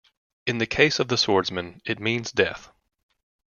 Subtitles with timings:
[0.47, 2.71] In the case of the swordsman, it means death.